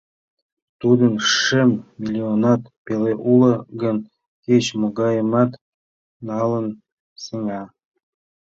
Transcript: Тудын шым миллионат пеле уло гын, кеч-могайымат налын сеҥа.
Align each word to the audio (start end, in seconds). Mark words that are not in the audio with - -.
Тудын 0.81 1.13
шым 1.35 1.71
миллионат 1.99 2.61
пеле 2.85 3.13
уло 3.31 3.53
гын, 3.81 3.97
кеч-могайымат 4.45 5.51
налын 6.29 6.67
сеҥа. 7.23 7.63